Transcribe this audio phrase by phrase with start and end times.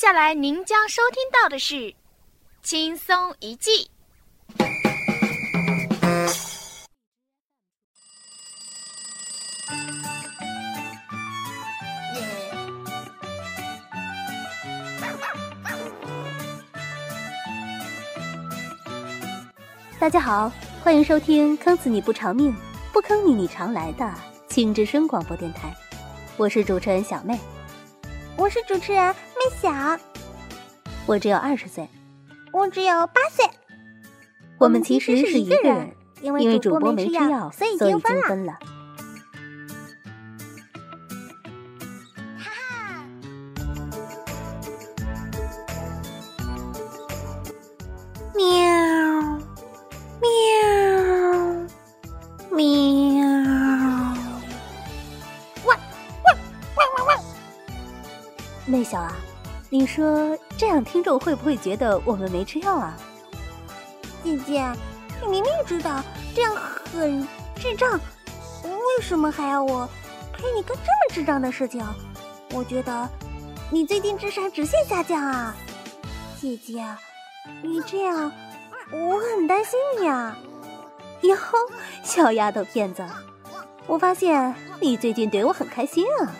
[0.00, 1.74] 下来您将收听到的是
[2.62, 3.70] 《轻松一记》。
[19.98, 22.54] 大家好，欢迎收听《坑死你不偿命，
[22.92, 24.14] 不坑你你常来》的
[24.48, 25.76] 轻之声广播电台，
[26.36, 27.36] 我是主持人小妹。
[28.36, 29.98] 我是主持人妹小，
[31.06, 31.88] 我只有二十岁，
[32.52, 33.44] 我只有八岁。
[34.58, 38.58] 我们其实是一个人，因为主播没吃药，所以已经分了。
[58.68, 59.16] 妹小啊，
[59.70, 62.94] 你说这样听众会不会觉得我们没吃药啊？
[64.22, 64.70] 姐姐，
[65.22, 66.04] 你明明知道
[66.34, 66.54] 这样
[66.92, 67.26] 很
[67.56, 67.98] 智障，
[68.62, 69.88] 为什么还要我
[70.34, 71.82] 陪你干这么智障的事情？
[72.52, 73.08] 我觉得
[73.70, 75.56] 你最近智商直线下降啊！
[76.38, 76.84] 姐姐，
[77.62, 78.30] 你这样
[78.92, 80.36] 我很担心你啊！
[81.22, 81.36] 哟，
[82.02, 83.02] 小丫头片子，
[83.86, 86.30] 我发现你最近对我很开心啊！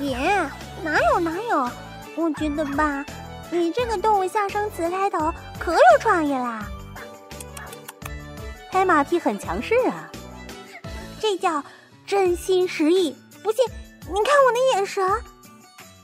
[0.00, 0.16] 姐。
[0.82, 1.70] 哪有哪有？
[2.16, 3.04] 我觉得吧，
[3.50, 6.66] 你这个动物象声词开头可有创意啦！
[8.72, 10.10] 拍马屁很强势啊，
[11.20, 11.62] 这叫
[12.06, 13.14] 真心实意。
[13.42, 13.64] 不信，
[14.00, 15.08] 你看我的眼神。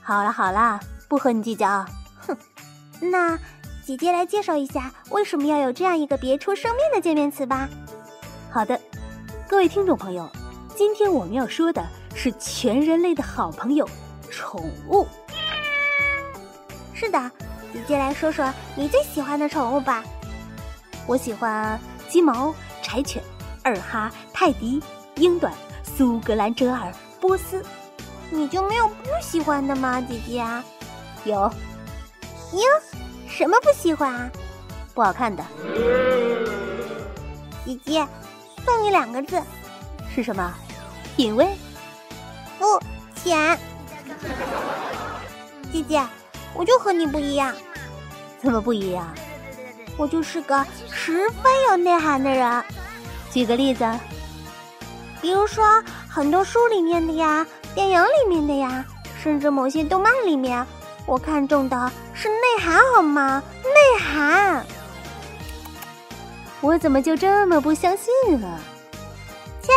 [0.01, 1.85] 好了好了，不和你计较。
[2.19, 2.37] 哼，
[2.99, 3.37] 那
[3.85, 7.67] 姐姐来介绍一下为什么要有这样一个别出生面的见面词吧。
[8.51, 8.79] 好的，
[9.47, 10.29] 各位听众朋友，
[10.77, 11.83] 今天我们要说的
[12.13, 13.89] 是全人类的好朋友。
[14.29, 15.07] 宠物，
[16.93, 17.31] 是的，
[17.73, 20.03] 姐姐来说说你最喜欢的宠物吧。
[21.07, 23.23] 我喜欢金毛、柴犬、
[23.63, 24.79] 二哈、泰迪、
[25.15, 25.51] 英短、
[25.83, 27.65] 苏格兰折耳、波斯。
[28.29, 30.45] 你就没有不喜欢的吗，姐姐？
[31.23, 31.39] 有。
[32.53, 32.61] 哟，
[33.27, 34.31] 什么不喜欢？
[34.93, 35.43] 不好看的。
[37.65, 38.07] 姐姐，
[38.63, 39.41] 送你两个字，
[40.13, 40.53] 是什么？
[41.17, 41.47] 品味？
[42.59, 42.79] 不，
[43.15, 43.57] 浅。
[45.73, 45.99] 姐姐，
[46.53, 47.55] 我就和你不一样，
[48.39, 49.11] 怎么不一样？
[49.97, 52.63] 我就是个十分有内涵的人。
[53.31, 53.83] 举个例子，
[55.19, 58.85] 比如说很多书里面的呀，电影里面的呀，
[59.19, 60.63] 甚至某些动漫里面，
[61.07, 63.41] 我看中的是内涵，好吗？
[63.63, 64.63] 内涵。
[66.61, 68.59] 我怎么就这么不相信呢？
[69.63, 69.73] 切，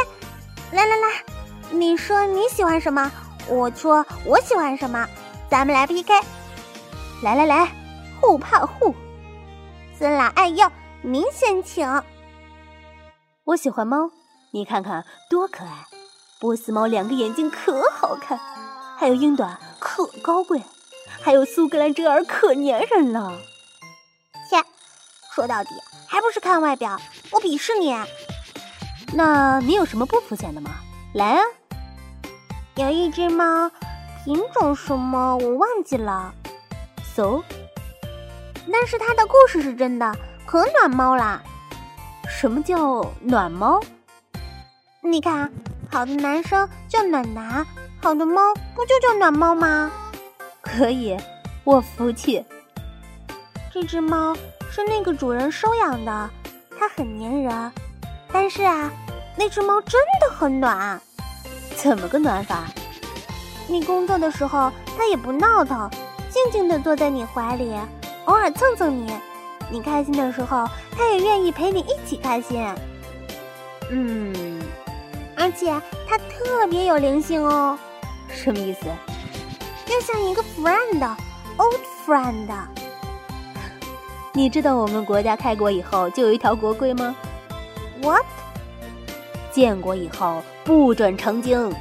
[0.73, 1.25] 来来来，
[1.73, 3.11] 你说你喜欢什么？
[3.49, 5.07] 我说我喜欢什么，
[5.49, 6.13] 咱们来 PK。
[7.23, 7.73] 来来来，
[8.21, 8.95] 互怕互。
[9.99, 10.71] 尊老爱幼，
[11.03, 12.03] 您先请。
[13.45, 14.11] 我喜欢猫，
[14.53, 15.87] 你看看多可爱。
[16.41, 18.41] 波斯猫两个眼睛可好看，
[18.99, 20.63] 还有英短可高贵，
[21.21, 23.39] 还有苏格兰折耳可粘人了。
[24.49, 24.65] 切，
[25.35, 25.71] 说到底
[26.09, 26.99] 还不是看外表，
[27.31, 27.95] 我鄙视你。
[29.13, 30.71] 那你有什么不肤浅的吗？
[31.13, 31.43] 来啊！
[32.77, 33.71] 有一只猫，
[34.25, 36.33] 品种什么我忘记了
[37.15, 37.43] ，so，
[38.73, 40.15] 但是它的故事是真的，
[40.47, 41.43] 可暖猫啦。
[42.29, 43.81] 什么叫暖猫？
[45.03, 45.51] 你看，
[45.91, 47.67] 好的男生叫暖男，
[48.01, 49.91] 好的猫不就叫暖猫吗？
[50.63, 51.17] 可以，
[51.65, 52.45] 我服气。
[53.73, 54.35] 这只猫
[54.71, 56.31] 是那个主人收养的，
[56.79, 57.73] 它很粘人，
[58.33, 58.91] 但是啊，
[59.37, 61.01] 那只猫真的很暖。
[61.83, 62.67] 怎么个暖法？
[63.67, 65.89] 你工作的时候，它也不闹腾，
[66.29, 67.75] 静静地坐在你怀里，
[68.27, 69.11] 偶尔蹭蹭你。
[69.71, 72.63] 你开心的时候，它也愿意陪你一起开心。
[73.91, 74.61] 嗯，
[75.35, 75.73] 而且
[76.07, 77.79] 它特别有灵性哦。
[78.29, 78.81] 什么意思？
[79.87, 82.49] 就像一个 friend，old friend。
[84.35, 87.17] 你知道我们国家开国以后就有一条国规吗
[88.03, 88.27] ？What？
[89.53, 91.73] 建国以后不准成精。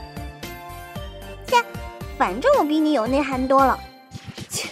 [1.45, 1.63] 切，
[2.17, 3.79] 反正我比你有内涵多了。
[4.49, 4.69] 切，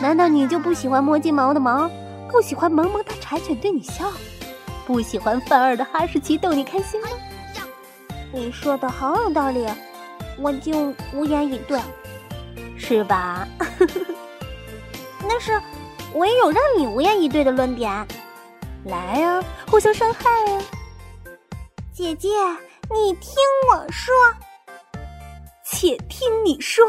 [0.00, 1.90] 难道你就不喜欢摸金毛的毛，
[2.30, 4.12] 不喜欢萌萌哒柴犬对你笑，
[4.86, 7.08] 不喜欢范儿的哈士奇逗你开心吗？
[8.32, 9.66] 你说的好有道理，
[10.38, 11.80] 我就无言以对，
[12.76, 13.46] 是吧？
[15.22, 15.60] 那是
[16.12, 18.06] 我也有让你无言以对的论点。
[18.84, 20.60] 来呀，互相伤害呀！
[22.00, 22.28] 姐姐，
[22.90, 23.34] 你听
[23.70, 24.14] 我说，
[25.62, 26.82] 且听你说。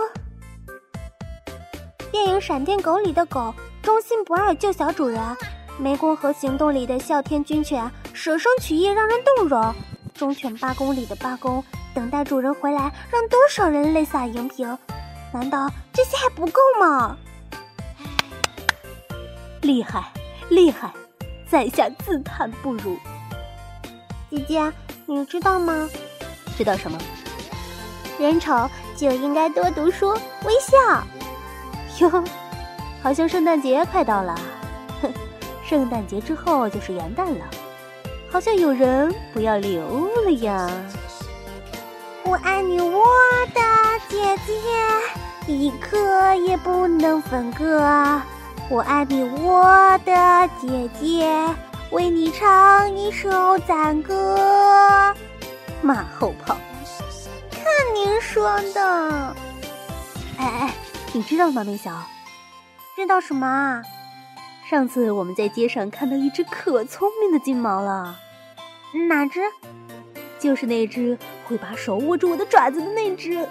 [2.13, 3.53] 电影《闪电狗》里的狗
[3.83, 5.19] 忠心不二救小主人，
[5.81, 9.61] 《湄公河行动》里的哮天军犬舍生取义让人动容，
[10.13, 11.61] 《忠犬八公》里的八公
[11.93, 14.77] 等待主人回来让多少人泪洒荧屏。
[15.33, 17.17] 难道这些还不够吗？
[19.61, 20.13] 厉害，
[20.47, 20.93] 厉害，
[21.49, 22.97] 在下自叹不如。
[24.29, 24.73] 姐姐，
[25.13, 25.89] 你知道吗？
[26.57, 26.97] 知道什么？
[28.17, 30.13] 人丑就应该多读书，
[30.45, 31.03] 微笑。
[31.99, 32.23] 哟，
[33.03, 34.33] 好像圣诞节快到了。
[35.01, 35.11] 哼，
[35.65, 37.45] 圣诞节之后就是元旦了，
[38.31, 40.69] 好像有人不要礼物了呀。
[42.23, 43.03] 我爱你，我
[43.53, 43.61] 的
[44.07, 48.21] 姐姐，一刻也不能分割。
[48.69, 51.45] 我爱你，我的姐姐，
[51.91, 55.13] 为你唱一首赞歌。
[55.81, 56.57] 马后炮。
[57.51, 59.35] 看您说的，
[60.37, 60.73] 哎哎，
[61.11, 61.91] 你知道吗，梅小？
[62.95, 63.81] 知道什么？
[64.69, 68.15] 上次我们在街上看到一只可聪明的金毛了。
[69.09, 69.41] 哪只？
[70.39, 73.45] 就是那只会把手握住我的爪子的那只。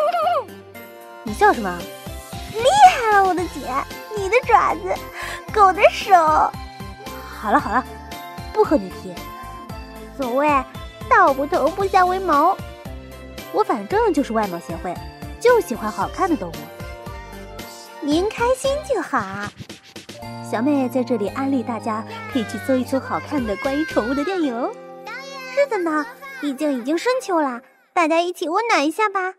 [1.24, 1.74] 你笑什么？
[2.52, 3.60] 厉害了，我的姐！
[4.14, 4.94] 你的爪子，
[5.54, 6.14] 狗的手。
[7.44, 7.84] 好了好了，
[8.54, 9.14] 不和你提。
[10.16, 10.48] 所谓
[11.10, 12.56] 道不同不相为谋。
[13.52, 14.94] 我反正就是外貌协会，
[15.38, 16.54] 就喜欢好看的动物。
[18.00, 19.46] 您开心就好。
[20.50, 22.02] 小美在这里安利大家，
[22.32, 24.72] 可以去搜一搜好看的关于宠物的电影哦。
[25.54, 26.06] 是的呢，
[26.40, 27.60] 毕竟已经深秋了，
[27.92, 29.34] 大家一起温暖一下吧。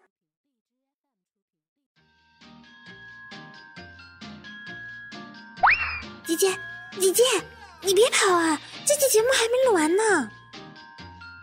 [6.24, 6.51] 姐姐，
[7.00, 7.24] 姐姐，
[7.86, 8.60] 你别跑啊！
[8.84, 10.32] 这期节目还没录完呢。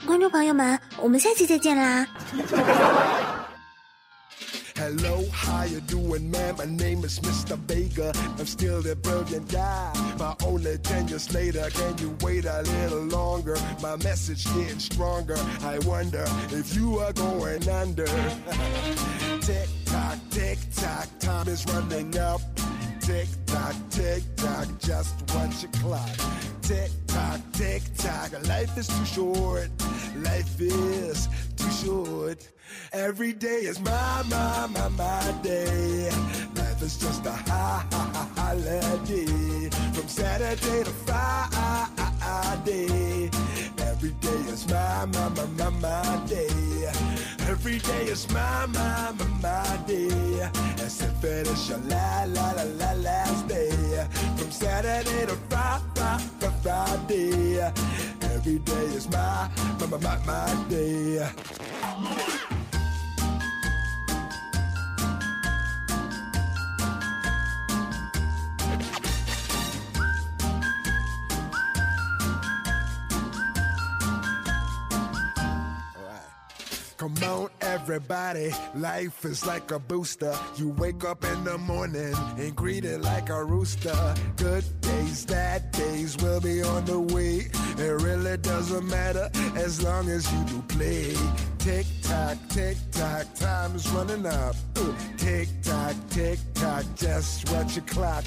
[0.04, 2.04] 观众朋友们，我们下期再见啦
[4.74, 6.56] ！Hello, how you doing, man?
[6.56, 7.56] My name is Mr.
[7.68, 8.12] Vega.
[8.36, 9.92] I'm still the brilliant guy.
[10.18, 13.56] But only ten years later, can you wait a little longer?
[13.80, 15.36] My message getting stronger.
[15.62, 18.06] I wonder if you are going under.
[19.40, 22.40] tick tock, tick tock, time is running up.
[23.02, 26.08] Tick tock, tick tock, just watch your clock.
[26.62, 29.68] Tick tock, tick tock, life is too short.
[30.18, 32.48] Life is too short.
[32.92, 36.10] Every day is my, my, my, my day.
[36.54, 39.68] Life is just a high, high, holiday.
[39.94, 42.20] From Saturday to Friday.
[43.78, 46.81] Every day is my, my, my, my, my day.
[47.64, 50.50] Every day is my, my, my, my day.
[50.82, 54.04] As if it is your la, la, la, la, last day.
[54.36, 56.18] From Saturday to Friday,
[56.60, 57.60] Friday.
[58.20, 59.48] Every day is my,
[59.78, 62.50] my, my, my, my day.
[77.02, 78.52] Come on, everybody.
[78.76, 80.38] Life is like a booster.
[80.54, 84.14] You wake up in the morning and greet it like a rooster.
[84.36, 87.48] Good days, bad days will be on the way.
[87.76, 91.16] It really doesn't matter as long as you do play.
[91.58, 94.54] Tick tock, tick tock, time is running up.
[95.16, 98.22] Tick tock, tick tock, just watch your clock.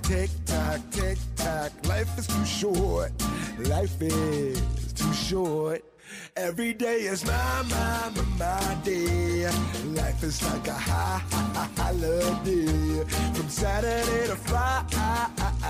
[0.00, 3.12] Tick tock, tick tock, life is too short.
[3.58, 4.62] Life is
[4.94, 5.84] too short.
[6.36, 9.48] Every day is my, my, my, my day.
[9.86, 13.04] Life is like a high, high, holiday.
[13.34, 15.64] From Saturday to Friday.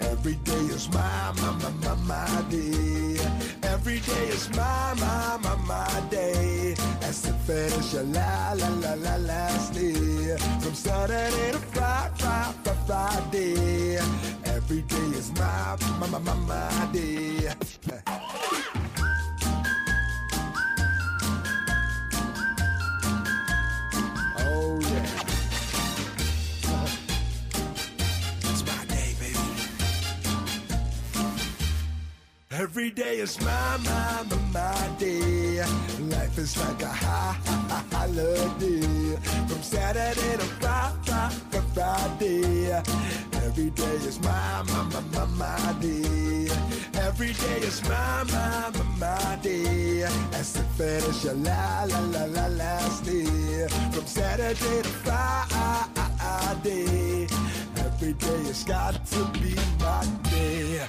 [0.00, 3.18] Every day is my, my, my, my, my day.
[3.64, 6.74] Every day is my, my, my, my day.
[7.02, 10.36] As the finish your la, la, la, la, last day.
[10.60, 12.48] From Saturday to Friday,
[12.86, 13.98] Friday.
[14.44, 17.52] Every day is my, my, my, my, my day.
[32.60, 35.64] Every day is my, my, my, my day.
[36.00, 39.16] Life is like a high, high, holiday.
[39.46, 41.30] From Saturday to Friday,
[41.72, 42.72] Friday.
[43.46, 46.48] Every day is my, my, my, my, my day.
[46.94, 50.02] Every day is my, my, my, my day.
[50.32, 53.68] As the finish your la, la, la, la, last day.
[53.92, 56.18] From Saturday to Friday.
[57.76, 60.88] Every day has got to be my day.